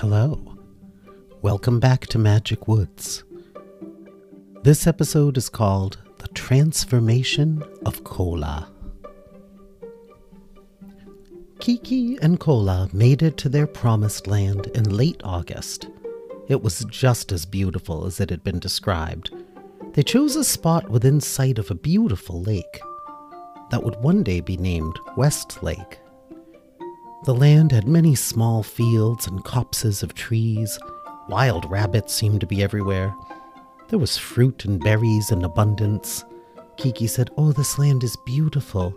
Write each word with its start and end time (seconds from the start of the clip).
Hello. 0.00 0.56
Welcome 1.42 1.80
back 1.80 2.06
to 2.06 2.20
Magic 2.20 2.68
Woods. 2.68 3.24
This 4.62 4.86
episode 4.86 5.36
is 5.36 5.48
called 5.48 5.98
The 6.18 6.28
Transformation 6.28 7.64
of 7.84 8.04
Kola. 8.04 8.70
Kiki 11.58 12.16
and 12.22 12.38
Kola 12.38 12.88
made 12.92 13.24
it 13.24 13.36
to 13.38 13.48
their 13.48 13.66
promised 13.66 14.28
land 14.28 14.68
in 14.68 14.84
late 14.84 15.20
August. 15.24 15.88
It 16.46 16.62
was 16.62 16.84
just 16.84 17.32
as 17.32 17.44
beautiful 17.44 18.06
as 18.06 18.20
it 18.20 18.30
had 18.30 18.44
been 18.44 18.60
described. 18.60 19.34
They 19.94 20.04
chose 20.04 20.36
a 20.36 20.44
spot 20.44 20.88
within 20.88 21.20
sight 21.20 21.58
of 21.58 21.72
a 21.72 21.74
beautiful 21.74 22.40
lake 22.40 22.80
that 23.72 23.82
would 23.82 23.96
one 23.96 24.22
day 24.22 24.42
be 24.42 24.56
named 24.58 24.96
West 25.16 25.60
Lake. 25.60 25.98
The 27.24 27.34
land 27.34 27.72
had 27.72 27.88
many 27.88 28.14
small 28.14 28.62
fields 28.62 29.26
and 29.26 29.44
copses 29.44 30.02
of 30.02 30.14
trees. 30.14 30.78
Wild 31.28 31.68
rabbits 31.70 32.14
seemed 32.14 32.40
to 32.40 32.46
be 32.46 32.62
everywhere. 32.62 33.14
There 33.88 33.98
was 33.98 34.16
fruit 34.16 34.64
and 34.64 34.80
berries 34.80 35.30
in 35.30 35.44
abundance. 35.44 36.24
Kiki 36.76 37.06
said, 37.06 37.30
Oh, 37.36 37.52
this 37.52 37.78
land 37.78 38.04
is 38.04 38.16
beautiful, 38.24 38.94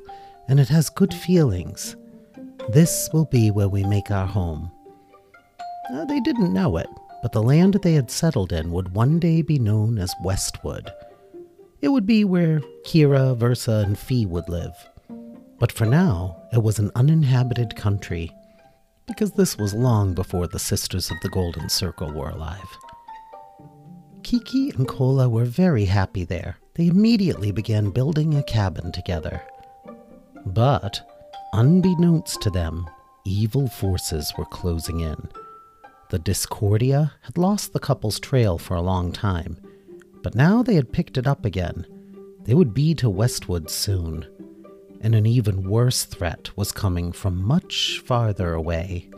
and 0.48 0.60
it 0.60 0.70
has 0.70 0.90
good 0.90 1.14
feelings. 1.14 1.96
This 2.70 3.10
will 3.12 3.26
be 3.26 3.50
where 3.50 3.70
we 3.70 3.84
make 3.84 4.12
our 4.12 4.28
home. 4.28 4.72
Uh, 5.92 6.06
they 6.06 6.20
didn't 6.20 6.54
know 6.54 6.78
it, 6.78 6.88
but 7.24 7.32
the 7.32 7.42
land 7.42 7.74
they 7.82 7.94
had 7.94 8.12
settled 8.12 8.54
in 8.54 8.72
would 8.72 8.94
one 8.94 9.18
day 9.20 9.42
be 9.42 9.58
known 9.58 9.98
as 9.98 10.14
Westwood. 10.24 10.92
It 11.82 11.90
would 11.90 12.06
be 12.06 12.24
where 12.24 12.62
Kira, 12.86 13.36
Versa, 13.36 13.84
and 13.86 13.98
Fee 13.98 14.28
would 14.28 14.48
live. 14.48 14.91
But 15.62 15.72
for 15.72 15.86
now, 15.86 16.42
it 16.52 16.64
was 16.64 16.80
an 16.80 16.90
uninhabited 16.96 17.76
country, 17.76 18.36
because 19.06 19.34
this 19.34 19.60
was 19.60 19.76
long 19.76 20.16
before 20.16 20.48
the 20.48 20.58
Sisters 20.58 21.12
of 21.12 21.18
the 21.22 21.30
Golden 21.30 21.70
Circle 21.70 22.12
were 22.14 22.30
alive. 22.30 22.78
Kiki 24.24 24.72
and 24.72 24.88
Kola 24.88 25.30
were 25.30 25.46
very 25.46 25.86
happy 25.86 26.24
there. 26.24 26.58
They 26.74 26.88
immediately 26.88 27.52
began 27.52 27.92
building 27.92 28.34
a 28.34 28.42
cabin 28.42 28.92
together. 28.92 29.44
But, 30.48 31.00
unbeknownst 31.54 32.42
to 32.42 32.50
them, 32.50 32.90
evil 33.24 33.68
forces 33.68 34.34
were 34.40 34.46
closing 34.46 35.02
in. 35.02 35.30
The 36.10 36.18
Discordia 36.18 37.14
had 37.22 37.38
lost 37.38 37.72
the 37.72 37.80
couple's 37.80 38.20
trail 38.20 38.58
for 38.58 38.74
a 38.74 38.82
long 38.82 39.12
time, 39.12 39.58
but 40.24 40.34
now 40.34 40.64
they 40.64 40.74
had 40.74 40.92
picked 40.92 41.20
it 41.20 41.28
up 41.28 41.46
again. 41.46 41.86
They 42.46 42.56
would 42.56 42.74
be 42.74 42.96
to 42.96 43.12
Westwood 43.12 43.70
soon 43.70 44.26
and 45.02 45.16
an 45.16 45.26
even 45.26 45.70
worse 45.70 46.06
threat 46.06 46.56
was 46.56 46.72
coming 46.72 47.12
from 47.12 47.44
much 47.44 48.02
farther 48.06 48.54
away. 48.54 49.10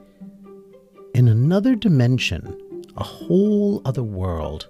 In 1.13 1.27
another 1.27 1.75
dimension, 1.75 2.81
a 2.97 3.03
whole 3.03 3.81
other 3.85 4.03
world, 4.03 4.67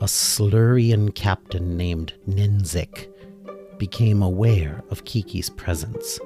a 0.00 0.04
Slurian 0.06 1.14
captain 1.14 1.76
named 1.76 2.14
Ninzik 2.28 3.08
became 3.78 4.22
aware 4.22 4.82
of 4.90 5.04
Kiki's 5.04 5.50
presence. 5.50 6.18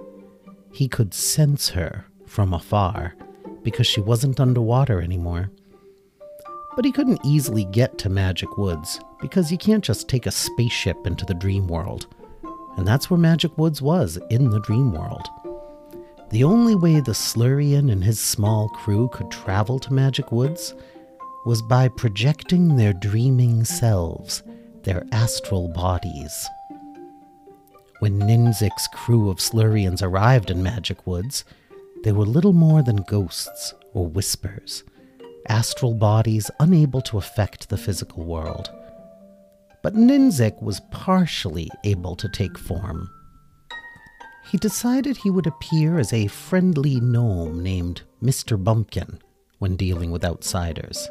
He 0.73 0.89
could 0.89 1.15
sense 1.15 1.69
her 1.71 2.07
from 2.27 2.55
afar 2.55 3.15
because 3.63 3.87
she 3.87 4.01
wasn't 4.01 4.41
underwater 4.41 5.01
anymore. 5.01 5.51
But 6.77 6.85
he 6.85 6.93
couldn't 6.93 7.25
easily 7.25 7.65
get 7.65 7.99
to 7.99 8.09
Magic 8.09 8.57
Woods 8.57 9.01
because 9.21 9.51
you 9.51 9.59
can't 9.59 9.85
just 9.85 10.09
take 10.09 10.27
a 10.27 10.31
spaceship 10.31 11.07
into 11.07 11.25
the 11.25 11.35
dream 11.35 11.67
world 11.67 12.07
and 12.79 12.87
that's 12.87 13.11
where 13.11 13.19
Magic 13.19 13.59
Woods 13.59 13.83
was, 13.83 14.21
in 14.31 14.51
the 14.51 14.61
dream 14.61 14.93
world. 14.93 15.29
The 16.31 16.45
only 16.45 16.77
way 16.77 17.01
the 17.01 17.13
Slurian 17.13 17.91
and 17.91 18.05
his 18.05 18.21
small 18.21 18.69
crew 18.69 19.09
could 19.13 19.33
travel 19.33 19.81
to 19.81 19.93
Magic 19.93 20.31
Woods 20.31 20.75
was 21.45 21.61
by 21.61 21.89
projecting 21.89 22.77
their 22.77 22.93
dreaming 22.93 23.65
selves, 23.65 24.45
their 24.85 25.05
astral 25.11 25.67
bodies. 25.67 26.47
When 27.99 28.21
Ninzik's 28.21 28.87
crew 28.95 29.29
of 29.29 29.39
Slurians 29.39 30.01
arrived 30.01 30.49
in 30.49 30.63
Magic 30.63 31.05
Woods, 31.05 31.45
they 32.05 32.13
were 32.13 32.25
little 32.25 32.53
more 32.53 32.83
than 32.83 32.99
ghosts 33.09 33.75
or 33.93 34.07
whispers, 34.07 34.85
astral 35.49 35.95
bodies 35.95 36.49
unable 36.61 37.01
to 37.03 37.19
affect 37.19 37.71
the 37.71 37.77
physical 37.77 38.25
world 38.25 38.71
but 39.83 39.95
Ninzik 39.95 40.61
was 40.63 40.81
partially 40.91 41.69
able 41.85 42.17
to 42.17 42.29
take 42.29 42.59
form. 42.59 43.09
He 44.51 44.59
decided 44.59 45.17
he 45.17 45.31
would 45.31 45.47
appear 45.47 45.99
as 45.99 46.13
a 46.13 46.27
friendly 46.27 47.01
gnome 47.01 47.63
named 47.63 48.03
Mr. 48.23 48.63
Bumpkin 48.63 49.19
when 49.59 49.77
dealing 49.77 50.11
with 50.11 50.25
outsiders. 50.25 51.09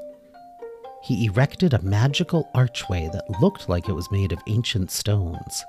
He 1.04 1.26
erected 1.26 1.74
a 1.74 1.82
magical 1.82 2.50
archway 2.56 3.10
that 3.14 3.40
looked 3.42 3.70
like 3.70 3.88
it 3.88 3.94
was 3.94 4.12
made 4.12 4.32
of 4.32 4.42
ancient 4.48 4.90
stones. 4.92 5.64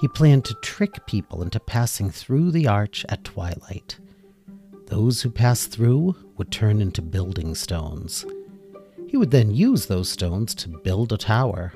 He 0.00 0.08
planned 0.08 0.44
to 0.46 0.56
trick 0.62 1.06
people 1.06 1.42
into 1.42 1.60
passing 1.60 2.10
through 2.10 2.50
the 2.50 2.66
arch 2.66 3.04
at 3.08 3.24
twilight. 3.24 3.98
Those 4.86 5.22
who 5.22 5.30
passed 5.30 5.72
through 5.72 6.16
would 6.36 6.50
turn 6.50 6.80
into 6.80 7.02
building 7.02 7.54
stones. 7.54 8.24
He 9.06 9.16
would 9.16 9.30
then 9.30 9.54
use 9.54 9.86
those 9.86 10.08
stones 10.08 10.54
to 10.56 10.68
build 10.68 11.12
a 11.12 11.16
tower 11.16 11.72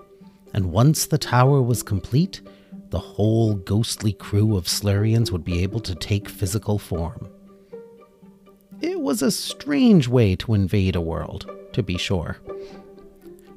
and 0.53 0.73
once 0.73 1.07
the 1.07 1.19
tower 1.19 1.63
was 1.63 1.83
complete, 1.83 2.41
the 2.91 2.99
whole 2.99 3.55
ghostly 3.55 4.13
crew 4.13 4.57
of 4.57 4.65
Slurians 4.67 5.31
would 5.31 5.45
be 5.45 5.63
able 5.63 5.81
to 5.81 5.95
take 5.95 6.29
physical 6.29 6.79
form. 6.79 7.29
It 8.81 9.01
was 9.01 9.23
a 9.23 9.31
strange 9.31 10.09
way 10.09 10.35
to 10.37 10.55
invade 10.55 10.97
a 10.97 11.01
world, 11.01 11.51
to 11.73 11.83
be 11.83 11.97
sure. 11.99 12.39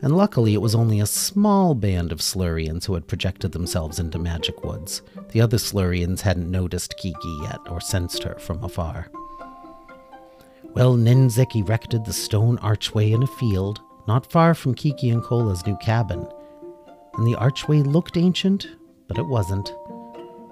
And 0.02 0.16
luckily, 0.18 0.54
it 0.54 0.62
was 0.62 0.76
only 0.76 1.00
a 1.00 1.06
small 1.06 1.74
band 1.74 2.12
of 2.12 2.20
Slurians 2.20 2.86
who 2.86 2.94
had 2.94 3.08
projected 3.08 3.54
themselves 3.54 4.00
into 4.00 4.20
Magic 4.20 4.64
Woods. 4.64 5.02
The 5.32 5.40
other 5.40 5.58
Slurians 5.58 6.22
hadn't 6.22 6.52
noticed 6.52 6.98
Kiki 6.98 7.40
yet 7.44 7.60
or 7.70 7.80
sensed 7.80 8.22
her 8.24 8.38
from 8.38 8.62
afar. 8.64 9.10
Well, 10.74 10.96
Ninzik 10.96 11.56
erected 11.56 12.04
the 12.04 12.14
stone 12.14 12.58
archway 12.58 13.12
in 13.12 13.24
a 13.24 13.28
field 13.28 13.80
not 14.08 14.30
far 14.30 14.54
from 14.54 14.76
Kiki 14.76 15.10
and 15.10 15.24
Kola's 15.24 15.66
new 15.66 15.78
cabin 15.78 16.28
and 17.16 17.28
the 17.28 17.36
archway 17.36 17.82
looked 17.82 18.18
ancient, 18.18 18.68
but 19.08 19.18
it 19.18 19.26
wasn't. 19.26 19.74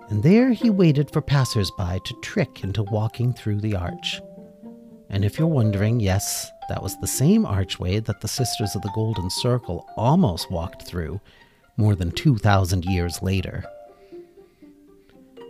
And 0.10 0.22
there 0.24 0.52
he 0.52 0.70
waited 0.70 1.10
for 1.10 1.22
passers-by 1.22 2.00
to 2.04 2.14
trick 2.22 2.64
into 2.64 2.84
walking 2.84 3.34
through 3.34 3.62
the 3.62 3.76
arch. 3.76 4.22
And 5.10 5.26
if 5.26 5.38
you're 5.38 5.48
wondering, 5.48 6.00
yes, 6.00 6.50
that 6.70 6.82
was 6.82 6.98
the 6.98 7.08
same 7.08 7.46
archway 7.46 8.00
that 8.00 8.22
the 8.22 8.28
Sisters 8.28 8.76
of 8.76 8.82
the 8.82 8.92
Golden 8.94 9.30
Circle 9.30 9.88
almost 9.98 10.52
walked 10.52 10.84
through 10.84 11.20
more 11.78 11.96
than 11.96 12.12
2,000 12.12 12.86
years 12.86 13.22
later. 13.22 13.64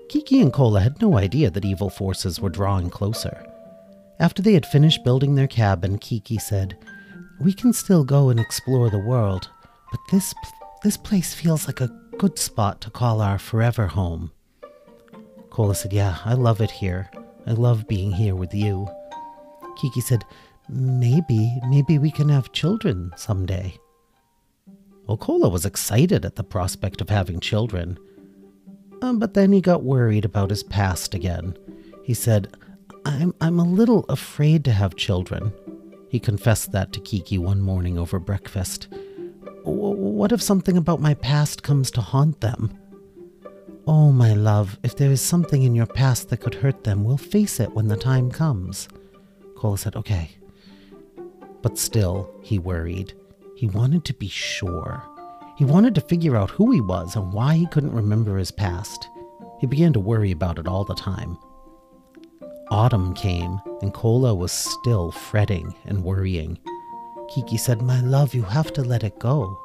Kiki 0.10 0.42
and 0.42 0.52
Kola 0.52 0.82
had 0.82 1.02
no 1.02 1.18
idea 1.18 1.50
that 1.50 1.66
evil 1.66 1.90
forces 1.90 2.40
were 2.40 2.50
drawing 2.50 2.90
closer. 2.90 3.46
After 4.20 4.42
they 4.42 4.54
had 4.54 4.66
finished 4.66 5.04
building 5.04 5.36
their 5.36 5.48
cabin, 5.48 5.98
Kiki 5.98 6.38
said, 6.38 6.78
We 7.40 7.54
can 7.54 7.74
still 7.74 8.04
go 8.04 8.30
and 8.30 8.40
explore 8.40 8.90
the 8.90 9.00
world, 9.00 9.50
but 9.90 10.00
this 10.12 10.34
this 10.84 10.98
place 10.98 11.34
feels 11.34 11.68
like 11.68 11.82
a 11.82 11.92
good 12.18 12.38
spot 12.40 12.82
to 12.82 12.90
call 12.90 13.22
our 13.22 13.38
forever 13.38 13.88
home. 13.88 14.32
Kola 15.50 15.76
said, 15.76 15.94
Yeah, 15.94 16.18
I 16.26 16.34
love 16.34 16.62
it 16.62 16.72
here. 16.72 17.10
I 17.46 17.52
love 17.52 17.88
being 17.88 18.12
here 18.12 18.36
with 18.36 18.54
you. 18.54 18.88
Kiki 19.78 20.02
said, 20.02 20.24
Maybe, 20.70 21.60
maybe 21.68 21.98
we 21.98 22.12
can 22.12 22.30
have 22.30 22.52
children 22.54 23.12
someday. 23.16 23.78
Well, 25.06 25.18
Kola 25.18 25.50
was 25.50 25.66
excited 25.66 26.26
at 26.26 26.36
the 26.36 26.44
prospect 26.44 27.02
of 27.02 27.10
having 27.10 27.40
children. 27.40 27.98
Um, 29.02 29.20
but 29.20 29.34
then 29.34 29.52
he 29.52 29.62
got 29.62 29.84
worried 29.84 30.26
about 30.26 30.52
his 30.52 30.64
past 30.64 31.14
again. 31.14 31.58
He 32.04 32.14
said, 32.14 32.56
I'm, 33.06 33.34
I'm 33.42 33.60
a 33.60 33.66
little 33.66 34.06
afraid 34.10 34.64
to 34.66 34.72
have 34.72 34.96
children. 34.96 35.52
He 36.10 36.20
confessed 36.20 36.72
that 36.72 36.94
to 36.94 37.00
Kiki 37.00 37.38
one 37.38 37.62
morning 37.62 37.98
over 37.98 38.20
breakfast. 38.20 38.88
What 39.64 40.32
if 40.32 40.42
something 40.42 40.78
about 40.78 41.02
my 41.02 41.14
past 41.14 41.64
comes 41.64 41.92
to 41.92 42.02
haunt 42.02 42.42
them? 42.42 42.78
Oh, 43.88 44.12
my 44.12 44.34
love, 44.34 44.80
if 44.84 44.96
there 44.96 45.12
is 45.12 45.22
something 45.22 45.64
in 45.64 45.76
your 45.76 45.86
past 45.86 46.30
that 46.30 46.38
could 46.38 46.56
hurt 46.56 46.84
them, 46.84 47.04
we'll 47.04 47.18
face 47.18 47.60
it 47.60 47.74
when 47.74 47.88
the 47.88 47.98
time 47.98 48.32
comes. 48.32 48.88
Kola 49.56 49.78
said, 49.78 49.96
Okay. 49.96 50.32
But 51.62 51.78
still, 51.78 52.34
he 52.42 52.58
worried. 52.58 53.14
He 53.56 53.68
wanted 53.68 54.06
to 54.06 54.14
be 54.14 54.28
sure. 54.28 55.04
He 55.58 55.66
wanted 55.66 55.94
to 55.96 56.02
figure 56.02 56.36
out 56.36 56.50
who 56.50 56.72
he 56.72 56.82
was 56.82 57.16
and 57.16 57.32
why 57.32 57.56
he 57.56 57.68
couldn't 57.68 57.94
remember 57.94 58.38
his 58.38 58.52
past. 58.52 59.08
He 59.60 59.68
began 59.68 59.94
to 59.94 60.00
worry 60.00 60.32
about 60.32 60.58
it 60.58 60.68
all 60.68 60.84
the 60.84 60.96
time. 60.96 61.38
Autumn 62.72 63.14
came, 63.14 63.60
and 63.82 63.94
Kola 63.94 64.34
was 64.34 64.52
still 64.52 65.12
fretting 65.12 65.76
and 65.86 66.04
worrying. 66.04 66.58
Kiki 67.34 67.58
said, 67.58 67.82
My 67.82 68.02
love, 68.02 68.34
you 68.34 68.44
have 68.44 68.74
to 68.74 68.82
let 68.82 69.04
it 69.04 69.18
go. 69.20 69.58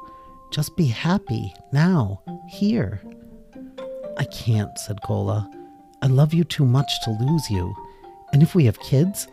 Just 0.51 0.77
be 0.77 0.85
happy, 0.85 1.53
now, 1.73 2.21
here. 2.49 3.01
I 4.17 4.23
can't, 4.25 4.77
said 4.79 5.01
Kola. 5.03 5.49
I 6.01 6.07
love 6.07 6.33
you 6.33 6.43
too 6.43 6.65
much 6.65 6.89
to 7.03 7.11
lose 7.11 7.49
you. 7.49 7.75
And 8.31 8.41
if 8.41 8.55
we 8.55 8.65
have 8.65 8.79
kids, 8.79 9.27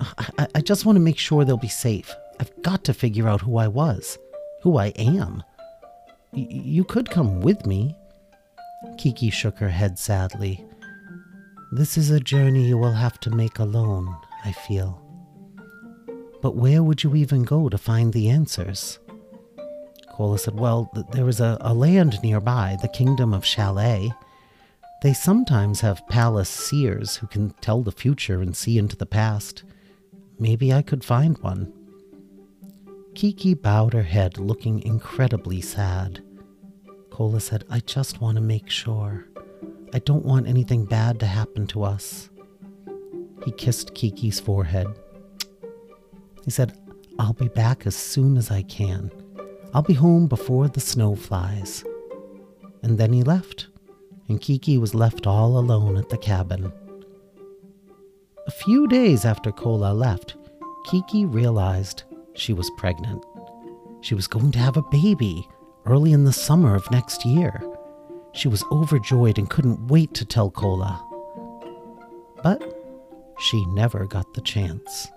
I, 0.00 0.46
I 0.54 0.60
just 0.60 0.84
want 0.84 0.96
to 0.96 1.00
make 1.00 1.18
sure 1.18 1.44
they'll 1.44 1.56
be 1.56 1.68
safe. 1.68 2.14
I've 2.40 2.62
got 2.62 2.84
to 2.84 2.94
figure 2.94 3.28
out 3.28 3.40
who 3.40 3.56
I 3.56 3.68
was, 3.68 4.18
who 4.62 4.76
I 4.76 4.88
am. 4.88 5.42
Y- 6.32 6.46
you 6.50 6.84
could 6.84 7.08
come 7.10 7.40
with 7.40 7.64
me. 7.66 7.96
Kiki 8.98 9.30
shook 9.30 9.58
her 9.58 9.68
head 9.68 9.98
sadly. 9.98 10.64
This 11.72 11.96
is 11.96 12.10
a 12.10 12.20
journey 12.20 12.66
you 12.66 12.76
will 12.76 12.92
have 12.92 13.18
to 13.20 13.30
make 13.30 13.58
alone, 13.58 14.14
I 14.44 14.52
feel. 14.52 15.01
But 16.42 16.56
where 16.56 16.82
would 16.82 17.04
you 17.04 17.14
even 17.14 17.44
go 17.44 17.68
to 17.68 17.78
find 17.78 18.12
the 18.12 18.28
answers? 18.28 18.98
Kola 20.12 20.38
said, 20.38 20.58
Well, 20.58 20.90
th- 20.92 21.06
there 21.12 21.28
is 21.28 21.40
a, 21.40 21.56
a 21.60 21.72
land 21.72 22.22
nearby, 22.22 22.76
the 22.82 22.88
kingdom 22.88 23.32
of 23.32 23.46
Chalet. 23.46 24.12
They 25.02 25.14
sometimes 25.14 25.80
have 25.80 26.06
palace 26.08 26.50
seers 26.50 27.16
who 27.16 27.26
can 27.28 27.50
tell 27.60 27.82
the 27.82 27.92
future 27.92 28.42
and 28.42 28.56
see 28.56 28.76
into 28.76 28.96
the 28.96 29.06
past. 29.06 29.62
Maybe 30.38 30.72
I 30.72 30.82
could 30.82 31.04
find 31.04 31.38
one. 31.38 31.72
Kiki 33.14 33.54
bowed 33.54 33.92
her 33.94 34.02
head, 34.02 34.38
looking 34.38 34.82
incredibly 34.82 35.60
sad. 35.60 36.22
Kola 37.10 37.40
said, 37.40 37.64
I 37.70 37.80
just 37.80 38.20
want 38.20 38.36
to 38.36 38.42
make 38.42 38.68
sure. 38.70 39.26
I 39.94 39.98
don't 40.00 40.24
want 40.24 40.48
anything 40.48 40.86
bad 40.86 41.20
to 41.20 41.26
happen 41.26 41.66
to 41.68 41.84
us. 41.84 42.30
He 43.44 43.52
kissed 43.52 43.94
Kiki's 43.94 44.40
forehead. 44.40 44.86
He 46.44 46.50
said, 46.50 46.76
I'll 47.18 47.32
be 47.32 47.48
back 47.48 47.86
as 47.86 47.94
soon 47.94 48.36
as 48.36 48.50
I 48.50 48.62
can. 48.62 49.10
I'll 49.74 49.82
be 49.82 49.94
home 49.94 50.26
before 50.26 50.68
the 50.68 50.80
snow 50.80 51.14
flies. 51.14 51.84
And 52.82 52.98
then 52.98 53.12
he 53.12 53.22
left, 53.22 53.68
and 54.28 54.40
Kiki 54.40 54.76
was 54.76 54.94
left 54.94 55.26
all 55.26 55.58
alone 55.58 55.96
at 55.96 56.08
the 56.08 56.18
cabin. 56.18 56.72
A 58.46 58.50
few 58.50 58.88
days 58.88 59.24
after 59.24 59.52
Kola 59.52 59.92
left, 59.92 60.36
Kiki 60.84 61.24
realized 61.24 62.02
she 62.34 62.52
was 62.52 62.70
pregnant. 62.76 63.24
She 64.00 64.16
was 64.16 64.26
going 64.26 64.50
to 64.52 64.58
have 64.58 64.76
a 64.76 64.82
baby 64.82 65.46
early 65.86 66.12
in 66.12 66.24
the 66.24 66.32
summer 66.32 66.74
of 66.74 66.90
next 66.90 67.24
year. 67.24 67.62
She 68.32 68.48
was 68.48 68.64
overjoyed 68.72 69.38
and 69.38 69.48
couldn't 69.48 69.86
wait 69.86 70.12
to 70.14 70.24
tell 70.24 70.50
Kola. 70.50 71.04
But 72.42 72.62
she 73.38 73.64
never 73.66 74.06
got 74.06 74.34
the 74.34 74.40
chance. 74.40 75.08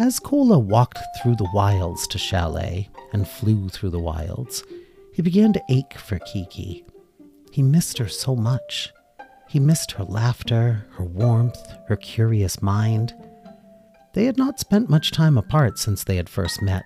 As 0.00 0.18
Kola 0.18 0.58
walked 0.58 0.98
through 1.20 1.36
the 1.36 1.50
wilds 1.52 2.06
to 2.06 2.16
Chalet 2.16 2.88
and 3.12 3.28
flew 3.28 3.68
through 3.68 3.90
the 3.90 4.00
wilds, 4.00 4.64
he 5.12 5.20
began 5.20 5.52
to 5.52 5.62
ache 5.68 5.98
for 5.98 6.18
Kiki. 6.20 6.86
He 7.52 7.62
missed 7.62 7.98
her 7.98 8.08
so 8.08 8.34
much. 8.34 8.94
He 9.46 9.60
missed 9.60 9.92
her 9.92 10.04
laughter, 10.04 10.86
her 10.92 11.04
warmth, 11.04 11.60
her 11.86 11.96
curious 11.96 12.62
mind. 12.62 13.12
They 14.14 14.24
had 14.24 14.38
not 14.38 14.58
spent 14.58 14.88
much 14.88 15.10
time 15.10 15.36
apart 15.36 15.78
since 15.78 16.02
they 16.02 16.16
had 16.16 16.30
first 16.30 16.62
met, 16.62 16.84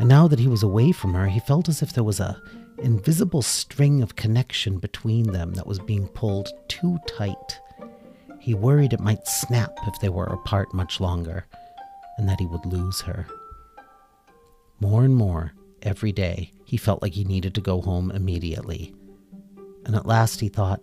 and 0.00 0.08
now 0.08 0.26
that 0.26 0.40
he 0.40 0.48
was 0.48 0.64
away 0.64 0.90
from 0.90 1.14
her, 1.14 1.28
he 1.28 1.38
felt 1.38 1.68
as 1.68 1.80
if 1.80 1.92
there 1.92 2.02
was 2.02 2.18
a 2.18 2.42
invisible 2.78 3.42
string 3.42 4.02
of 4.02 4.16
connection 4.16 4.80
between 4.80 5.30
them 5.30 5.54
that 5.54 5.66
was 5.68 5.78
being 5.78 6.08
pulled 6.08 6.48
too 6.66 6.98
tight. 7.06 7.60
He 8.40 8.54
worried 8.54 8.92
it 8.92 9.00
might 9.00 9.28
snap 9.28 9.78
if 9.86 10.00
they 10.00 10.08
were 10.08 10.26
apart 10.26 10.74
much 10.74 11.00
longer, 11.00 11.46
and 12.18 12.28
that 12.28 12.40
he 12.40 12.46
would 12.46 12.66
lose 12.66 13.00
her. 13.00 13.26
More 14.80 15.04
and 15.04 15.16
more, 15.16 15.54
every 15.82 16.12
day, 16.12 16.52
he 16.64 16.76
felt 16.76 17.00
like 17.00 17.14
he 17.14 17.24
needed 17.24 17.54
to 17.54 17.62
go 17.62 17.80
home 17.80 18.10
immediately. 18.10 18.94
And 19.86 19.96
at 19.96 20.04
last 20.04 20.40
he 20.40 20.48
thought, 20.50 20.82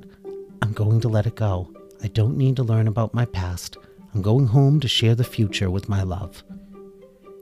I'm 0.62 0.74
going 0.74 1.00
to 1.02 1.10
let 1.10 1.28
it 1.28 1.36
go. 1.36 1.72
I 2.02 2.08
don't 2.08 2.38
need 2.38 2.56
to 2.56 2.64
learn 2.64 2.88
about 2.88 3.14
my 3.14 3.26
past. 3.26 3.78
I'm 4.14 4.22
going 4.22 4.48
home 4.48 4.80
to 4.80 4.88
share 4.88 5.14
the 5.14 5.24
future 5.24 5.70
with 5.70 5.90
my 5.90 6.02
love. 6.02 6.44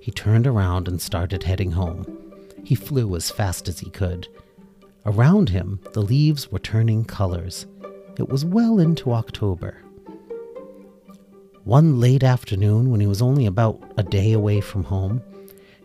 He 0.01 0.11
turned 0.11 0.45
around 0.45 0.87
and 0.87 1.01
started 1.01 1.43
heading 1.43 1.71
home. 1.71 2.05
He 2.63 2.75
flew 2.75 3.15
as 3.15 3.31
fast 3.31 3.67
as 3.67 3.79
he 3.79 3.89
could. 3.89 4.27
Around 5.05 5.49
him, 5.49 5.79
the 5.93 6.01
leaves 6.01 6.51
were 6.51 6.59
turning 6.59 7.05
colors. 7.05 7.65
It 8.17 8.29
was 8.29 8.45
well 8.45 8.79
into 8.79 9.13
October. 9.13 9.82
One 11.65 12.01
late 12.01 12.23
afternoon, 12.23 12.91
when 12.91 12.99
he 12.99 13.07
was 13.07 13.21
only 13.21 13.45
about 13.45 13.81
a 13.95 14.03
day 14.03 14.33
away 14.33 14.59
from 14.59 14.83
home, 14.83 15.21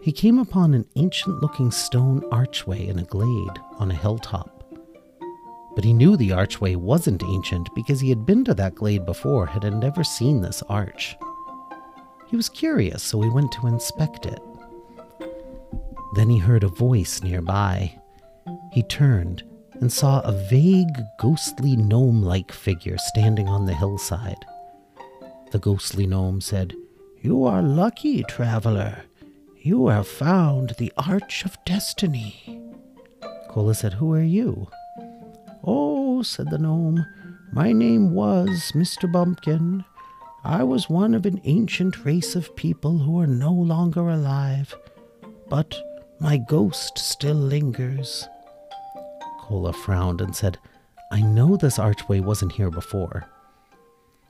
he 0.01 0.11
came 0.11 0.41
upon 0.41 0.75
an 0.75 0.85
ancient 0.97 1.41
looking 1.41 1.71
stone 1.71 2.25
archway 2.33 2.89
in 2.89 2.99
a 2.99 3.05
glade 3.05 3.61
on 3.79 3.93
a 3.93 3.95
hilltop. 3.95 4.65
But 5.77 5.85
he 5.85 5.93
knew 5.93 6.17
the 6.17 6.33
archway 6.33 6.75
wasn't 6.75 7.23
ancient 7.23 7.69
because 7.77 8.01
he 8.01 8.09
had 8.09 8.27
been 8.27 8.45
to 8.47 8.55
that 8.55 8.75
glade 8.75 9.07
before 9.07 9.49
and 9.49 9.63
had 9.63 9.77
never 9.77 10.03
seen 10.03 10.41
this 10.41 10.65
arch. 10.69 11.17
He 12.27 12.35
was 12.35 12.49
curious, 12.49 13.05
so 13.05 13.21
he 13.21 13.29
went 13.29 13.53
to 13.53 13.69
inspect 13.69 14.27
it. 14.27 14.41
Then 16.17 16.29
he 16.29 16.39
heard 16.39 16.65
a 16.65 16.69
voice 16.69 17.23
nearby. 17.23 17.97
He 18.73 18.83
turned 18.83 19.45
and 19.75 19.93
saw 19.93 20.23
a 20.23 20.33
vague, 20.33 21.01
ghostly 21.21 21.77
gnome 21.77 22.21
like 22.21 22.51
figure 22.51 22.99
standing 22.99 23.47
on 23.47 23.65
the 23.65 23.75
hillside. 23.75 24.45
The 25.51 25.59
ghostly 25.59 26.07
gnome 26.07 26.43
said, 26.43 26.75
You 27.23 27.45
are 27.45 27.63
lucky, 27.63 28.23
traveler. 28.25 29.05
You 29.57 29.89
have 29.89 30.07
found 30.07 30.75
the 30.79 30.93
Arch 30.99 31.45
of 31.45 31.57
Destiny. 31.65 32.61
Kola 33.49 33.75
said, 33.75 33.95
Who 33.95 34.13
are 34.13 34.23
you? 34.23 34.69
Oh, 35.65 36.23
said 36.23 36.51
the 36.51 36.59
gnome, 36.59 37.05
my 37.51 37.73
name 37.73 38.13
was 38.13 38.73
Mr. 38.75 39.11
Bumpkin. 39.11 39.85
I 40.45 40.65
was 40.65 40.91
one 40.91 41.15
of 41.15 41.25
an 41.25 41.41
ancient 41.45 42.05
race 42.05 42.37
of 42.37 42.55
people 42.55 42.99
who 42.99 43.19
are 43.19 43.27
no 43.27 43.53
longer 43.53 44.11
alive, 44.11 44.75
but 45.49 45.75
my 46.21 46.37
ghost 46.37 46.99
still 46.99 47.35
lingers. 47.35 48.29
Kola 49.41 49.73
frowned 49.73 50.21
and 50.21 50.37
said, 50.37 50.59
I 51.11 51.23
know 51.23 51.57
this 51.57 51.79
archway 51.79 52.21
wasn't 52.21 52.53
here 52.53 52.71
before. 52.71 53.27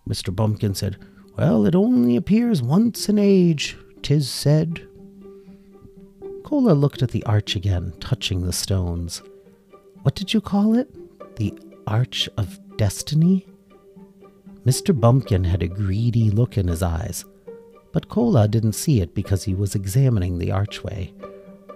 Mr. 0.09 0.35
Bumpkin 0.35 0.75
said, 0.75 0.97
Well, 1.37 1.67
it 1.67 1.75
only 1.75 2.17
appears 2.17 2.63
once 2.63 3.09
in 3.09 3.19
age, 3.19 3.77
tis 4.03 4.29
said. 4.29 4.89
Kola 6.45 6.73
looked 6.73 7.03
at 7.03 7.11
the 7.11 7.23
arch 7.25 7.55
again, 7.55 7.93
touching 8.01 8.47
the 8.47 8.53
stones. 8.53 9.23
What 10.03 10.15
did 10.15 10.33
you 10.33 10.41
call 10.41 10.75
it? 10.75 10.89
The 11.37 11.53
Arch 11.87 12.29
of 12.39 12.59
Destiny? 12.79 13.47
Mr. 14.65 14.99
Bumpkin 14.99 15.45
had 15.45 15.63
a 15.63 15.69
greedy 15.69 16.31
look 16.31 16.57
in 16.57 16.69
his 16.69 16.83
eyes, 16.83 17.25
but 17.93 18.09
Kola 18.09 18.49
didn't 18.49 18.73
see 18.73 19.01
it 19.01 19.15
because 19.15 19.45
he 19.45 19.55
was 19.55 19.75
examining 19.75 20.39
the 20.39 20.51
archway. 20.51 21.13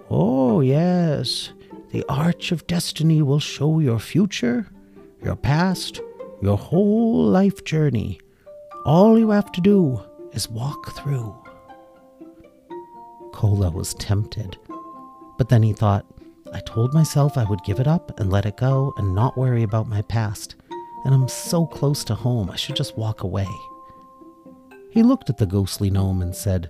Oh, 0.09 0.61
yes, 0.61 1.51
the 1.91 2.03
Arch 2.09 2.51
of 2.51 2.65
Destiny 2.65 3.21
will 3.21 3.39
show 3.39 3.79
your 3.79 3.99
future, 3.99 4.67
your 5.23 5.35
past, 5.35 6.01
your 6.41 6.57
whole 6.57 7.23
life 7.25 7.63
journey. 7.63 8.19
All 8.85 9.17
you 9.17 9.29
have 9.29 9.51
to 9.53 9.61
do 9.61 10.01
is 10.33 10.49
walk 10.49 10.93
through. 10.95 11.33
Kola 13.31 13.71
was 13.71 13.93
tempted, 13.93 14.57
but 15.37 15.47
then 15.49 15.63
he 15.63 15.71
thought, 15.71 16.05
I 16.53 16.59
told 16.59 16.93
myself 16.93 17.37
I 17.37 17.45
would 17.45 17.63
give 17.63 17.79
it 17.79 17.87
up 17.87 18.19
and 18.19 18.29
let 18.29 18.45
it 18.45 18.57
go 18.57 18.93
and 18.97 19.15
not 19.15 19.37
worry 19.37 19.63
about 19.63 19.87
my 19.87 20.01
past, 20.03 20.55
and 21.05 21.13
I'm 21.13 21.27
so 21.29 21.65
close 21.65 22.03
to 22.05 22.15
home, 22.15 22.49
I 22.51 22.57
should 22.57 22.75
just 22.75 22.97
walk 22.97 23.23
away. 23.23 23.47
He 24.91 25.01
looked 25.01 25.29
at 25.29 25.37
the 25.37 25.45
ghostly 25.45 25.89
gnome 25.89 26.21
and 26.21 26.35
said, 26.35 26.69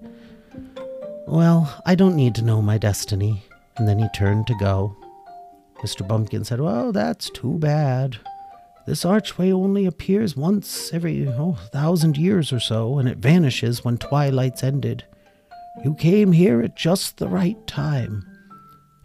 Well, 1.28 1.82
I 1.86 1.96
don't 1.96 2.16
need 2.16 2.36
to 2.36 2.44
know 2.44 2.62
my 2.62 2.78
destiny. 2.78 3.44
And 3.76 3.88
then 3.88 3.98
he 3.98 4.08
turned 4.16 4.48
to 4.48 4.56
go. 4.56 4.96
Mr. 5.84 6.08
Bumpkin 6.08 6.46
said, 6.46 6.62
Well, 6.62 6.92
that's 6.92 7.30
too 7.32 7.58
bad. 7.58 8.18
This 8.86 9.06
archway 9.06 9.52
only 9.52 9.86
appears 9.86 10.36
once 10.36 10.94
every 10.94 11.28
oh, 11.28 11.58
thousand 11.72 12.18
years 12.18 12.52
or 12.52 12.60
so, 12.60 13.00
and 13.00 13.08
it 13.08 13.18
vanishes 13.18 13.84
when 13.86 13.98
twilight's 13.98 14.64
ended. 14.64 15.06
You 15.84 15.96
came 15.96 16.34
here 16.34 16.62
at 16.62 16.76
just 16.76 17.18
the 17.18 17.28
right 17.28 17.66
time. 17.66 18.26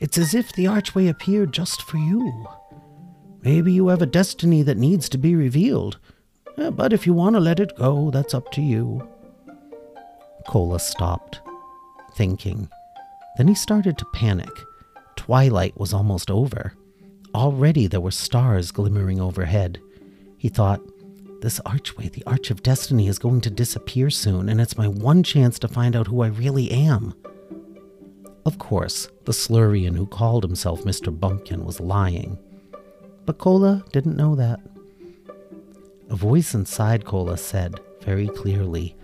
It's 0.01 0.19
as 0.19 0.35
if 0.35 0.53
the 0.53 0.67
archway 0.67 1.09
appeared 1.09 1.53
just 1.53 1.83
for 1.83 1.97
you. 1.97 2.47
Maybe 3.43 3.73
you 3.73 3.89
have 3.89 4.03
a 4.03 4.07
destiny 4.07 4.63
that 4.63 4.77
needs 4.77 5.09
to 5.11 5.19
be 5.19 5.35
revealed, 5.35 5.99
Eh, 6.59 6.71
but 6.71 6.93
if 6.93 7.07
you 7.07 7.15
want 7.15 7.37
to 7.37 7.41
let 7.41 7.61
it 7.61 7.77
go, 7.77 8.11
that's 8.11 8.35
up 8.35 8.51
to 8.53 8.61
you. 8.61 9.07
Kola 10.49 10.81
stopped, 10.81 11.41
thinking. 12.15 12.69
Then 13.37 13.47
he 13.47 13.55
started 13.55 13.97
to 13.99 14.05
panic. 14.13 14.51
Twilight 15.17 15.79
was 15.79 15.95
almost 15.95 16.31
over. 16.31 16.75
Already 17.35 17.87
there 17.87 18.01
were 18.01 18.11
stars 18.11 18.71
glimmering 18.71 19.21
overhead. 19.21 19.81
He 20.37 20.49
thought, 20.49 20.81
this 21.41 21.61
archway, 21.61 22.09
the 22.09 22.25
Arch 22.27 22.51
of 22.51 22.63
Destiny, 22.63 23.07
is 23.07 23.19
going 23.19 23.41
to 23.43 23.51
disappear 23.51 24.11
soon, 24.11 24.49
and 24.49 24.61
it's 24.61 24.77
my 24.77 24.89
one 24.89 25.23
chance 25.23 25.59
to 25.61 25.69
find 25.69 25.95
out 25.95 26.09
who 26.09 26.23
I 26.23 26.29
really 26.29 26.71
am. 26.71 27.15
Of 28.45 28.59
course, 28.59 29.09
the 29.25 29.33
Slurian 29.33 29.97
who 29.97 30.07
called 30.07 30.43
himself 30.43 30.83
Mr. 30.83 31.17
Bumpkin 31.17 31.65
was 31.65 31.81
lying. 31.81 32.39
But 33.25 33.39
Kola 33.39 33.85
didn't 33.93 34.17
know 34.17 34.35
that. 34.35 34.61
A 36.09 36.17
voice 36.17 36.55
inside 36.55 37.05
Kola 37.05 37.37
said 37.37 37.79
very 38.01 38.29
clearly, 38.29 38.97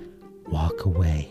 Walk 0.48 0.84
away. 0.84 1.30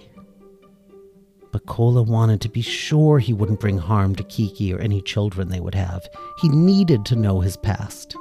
But 1.53 1.67
Kola 1.67 2.01
wanted 2.01 2.41
to 2.41 2.49
be 2.49 2.61
sure 2.61 3.19
he 3.19 3.31
wouldn't 3.31 3.61
bring 3.61 3.77
harm 3.77 4.15
to 4.15 4.23
Kiki 4.23 4.73
or 4.73 4.79
any 4.79 5.01
children 5.01 5.47
they 5.47 5.61
would 5.61 5.75
have. 5.75 6.01
He 6.41 6.49
needed 6.49 7.05
to 7.05 7.15
know 7.15 7.39
his 7.39 7.55
past. 7.55 8.17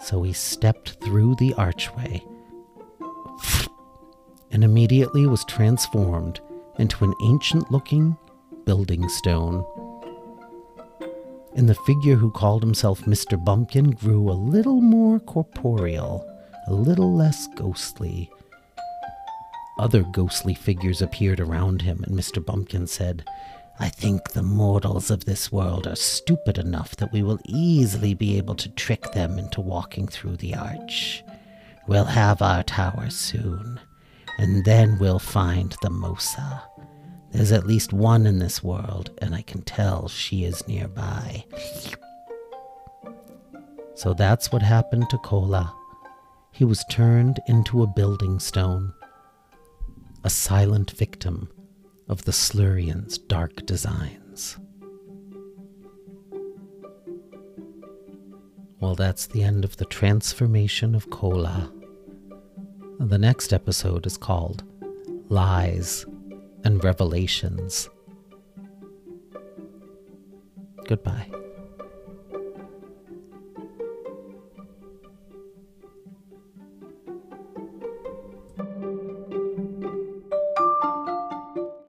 So 0.00 0.22
he 0.22 0.32
stepped 0.32 0.96
through 1.04 1.36
the 1.36 1.54
archway 1.54 2.24
and 4.50 4.64
immediately 4.64 5.26
was 5.26 5.44
transformed 5.44 6.40
into 6.78 7.04
an 7.04 7.14
ancient 7.22 7.70
looking 7.70 8.16
building 8.64 9.08
stone. 9.08 9.64
And 11.54 11.68
the 11.68 11.74
figure 11.86 12.16
who 12.16 12.30
called 12.30 12.62
himself 12.62 13.02
Mr. 13.02 13.42
Bumpkin 13.42 13.90
grew 13.90 14.30
a 14.30 14.32
little 14.32 14.80
more 14.80 15.20
corporeal, 15.20 16.26
a 16.66 16.72
little 16.72 17.14
less 17.14 17.48
ghostly. 17.56 18.30
Other 19.80 20.02
ghostly 20.02 20.52
figures 20.52 21.00
appeared 21.00 21.40
around 21.40 21.80
him, 21.80 22.04
and 22.06 22.14
Mr. 22.14 22.44
Bumpkin 22.44 22.86
said, 22.86 23.24
I 23.78 23.88
think 23.88 24.32
the 24.32 24.42
mortals 24.42 25.10
of 25.10 25.24
this 25.24 25.50
world 25.50 25.86
are 25.86 25.96
stupid 25.96 26.58
enough 26.58 26.94
that 26.96 27.14
we 27.14 27.22
will 27.22 27.40
easily 27.46 28.12
be 28.12 28.36
able 28.36 28.56
to 28.56 28.68
trick 28.68 29.12
them 29.12 29.38
into 29.38 29.62
walking 29.62 30.06
through 30.06 30.36
the 30.36 30.54
arch. 30.54 31.24
We'll 31.88 32.04
have 32.04 32.42
our 32.42 32.62
tower 32.62 33.08
soon, 33.08 33.80
and 34.36 34.66
then 34.66 34.98
we'll 34.98 35.18
find 35.18 35.74
the 35.80 35.88
Mosa. 35.88 36.60
There's 37.32 37.50
at 37.50 37.66
least 37.66 37.94
one 37.94 38.26
in 38.26 38.38
this 38.38 38.62
world, 38.62 39.18
and 39.22 39.34
I 39.34 39.40
can 39.40 39.62
tell 39.62 40.08
she 40.08 40.44
is 40.44 40.68
nearby. 40.68 41.46
So 43.94 44.12
that's 44.12 44.52
what 44.52 44.60
happened 44.60 45.08
to 45.08 45.16
Kola. 45.16 45.74
He 46.52 46.64
was 46.64 46.84
turned 46.90 47.40
into 47.48 47.82
a 47.82 47.86
building 47.86 48.40
stone, 48.40 48.92
a 50.24 50.30
silent 50.30 50.90
victim 50.92 51.48
of 52.08 52.24
the 52.24 52.32
Slurian's 52.32 53.18
dark 53.18 53.64
designs. 53.66 54.58
Well, 58.80 58.94
that's 58.94 59.26
the 59.26 59.42
end 59.42 59.64
of 59.64 59.76
the 59.76 59.84
transformation 59.84 60.94
of 60.94 61.10
Kola. 61.10 61.72
The 62.98 63.18
next 63.18 63.52
episode 63.52 64.06
is 64.06 64.16
called 64.16 64.64
Lies 65.28 66.04
and 66.64 66.82
Revelations. 66.82 67.88
Goodbye. 70.86 71.39